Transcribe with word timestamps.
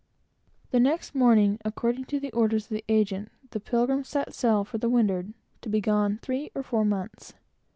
The 0.71 0.79
next 0.79 1.13
morning, 1.13 1.59
according 1.63 2.05
to 2.05 2.19
the 2.19 2.31
orders 2.31 2.63
of 2.65 2.69
the 2.71 2.83
agent, 2.89 3.31
the 3.51 3.59
Pilgrim 3.59 4.03
set 4.03 4.33
sail 4.33 4.63
for 4.63 4.79
the 4.79 4.89
windward, 4.89 5.33
to 5.61 5.69
be 5.69 5.79
gone 5.79 6.17
three 6.23 6.49
or 6.55 6.63
four 6.63 6.83
months. 6.83 7.35